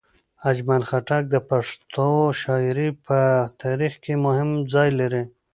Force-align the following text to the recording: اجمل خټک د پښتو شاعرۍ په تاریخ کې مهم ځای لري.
اجمل 0.49 0.81
خټک 0.89 1.23
د 1.33 1.35
پښتو 1.49 2.09
شاعرۍ 2.41 2.89
په 3.05 3.19
تاریخ 3.61 3.93
کې 4.03 4.13
مهم 4.25 4.49
ځای 4.73 4.89
لري. 4.99 5.23